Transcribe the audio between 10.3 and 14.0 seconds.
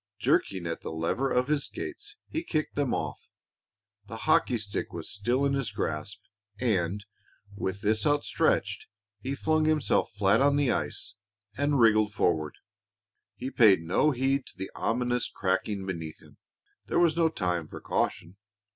on the ice and wriggled forward. He paid